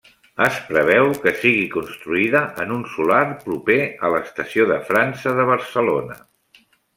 Es 0.43 0.55
preveu 0.69 1.09
que 1.25 1.33
sigui 1.41 1.67
construïda 1.75 2.41
en 2.63 2.73
un 2.77 2.81
solar 2.95 3.19
proper 3.45 3.77
a 4.07 4.11
l'Estació 4.15 4.67
de 4.73 4.79
França 4.89 5.35
de 5.43 5.47
Barcelona. 5.51 6.19